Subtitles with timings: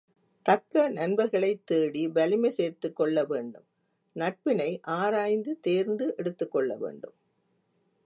[0.45, 3.67] தக்க நண்பர்களைத் தேடி வலிமை சேர்த்துக்கொள்ள வேண்டும்
[4.15, 7.15] நட்பினை ஆராய்ந்து தேர்ந்து எடுத்துக்கொள்ள வேண்டும்.